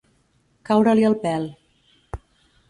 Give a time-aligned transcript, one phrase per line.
[0.69, 1.47] Caure-li el pèl.